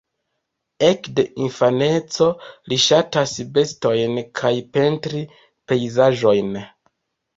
Ekde 0.85 1.25
infaneco 1.47 2.29
li 2.73 2.79
ŝatas 2.85 3.35
bestojn 3.59 4.19
kaj 4.41 4.53
pentri 4.79 5.23
pejzaĝojn. 5.73 6.55